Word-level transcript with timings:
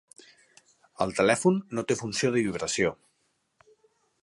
El 1.05 1.13
telèfon 1.19 1.59
no 1.79 1.85
té 1.91 1.99
funció 2.01 2.33
de 2.37 2.43
vibració. 2.49 2.95